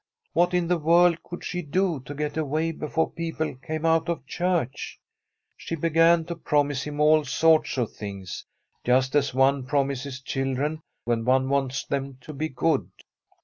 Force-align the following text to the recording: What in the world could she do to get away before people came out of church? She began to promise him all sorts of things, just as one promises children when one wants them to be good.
What 0.33 0.55
in 0.55 0.67
the 0.67 0.79
world 0.79 1.21
could 1.21 1.43
she 1.43 1.61
do 1.61 1.99
to 2.07 2.15
get 2.15 2.35
away 2.35 2.71
before 2.71 3.11
people 3.11 3.53
came 3.57 3.85
out 3.85 4.09
of 4.09 4.25
church? 4.25 4.99
She 5.55 5.75
began 5.75 6.25
to 6.25 6.35
promise 6.35 6.81
him 6.85 6.99
all 6.99 7.23
sorts 7.23 7.77
of 7.77 7.91
things, 7.93 8.43
just 8.83 9.13
as 9.15 9.31
one 9.35 9.67
promises 9.67 10.19
children 10.19 10.81
when 11.03 11.23
one 11.23 11.49
wants 11.49 11.83
them 11.85 12.17
to 12.21 12.33
be 12.33 12.49
good. 12.49 12.89